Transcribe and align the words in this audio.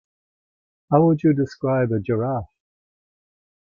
How 0.89 1.03
would 1.05 1.21
you 1.21 1.33
describe 1.35 1.91
a 1.91 1.99
giraffe? 1.99 2.51